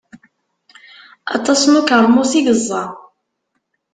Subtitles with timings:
[1.35, 2.83] Aṭas n ukermus i yeẓẓa.